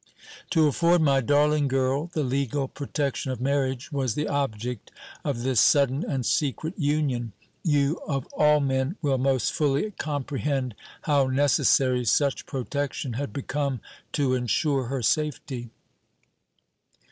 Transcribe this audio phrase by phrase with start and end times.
[0.49, 4.89] To afford my darling girl the legal protection of marriage was the object
[5.23, 7.33] of this sudden and secret union.
[7.61, 13.79] You, of all men, will most fully comprehend how necessary such protection had become
[14.13, 15.69] to ensure her safety.